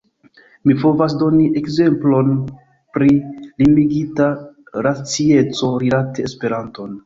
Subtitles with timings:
[0.69, 2.33] Mi povas doni ekzemplon
[2.97, 3.11] pri
[3.63, 4.33] limigita
[4.89, 6.95] racieco rilate Esperanton.